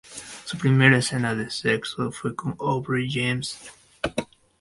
[0.45, 3.71] Su primera escena de sexo fue con Aubrey James.